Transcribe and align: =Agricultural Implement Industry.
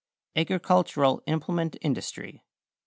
=Agricultural 0.35 1.21
Implement 1.27 1.77
Industry. 1.83 2.43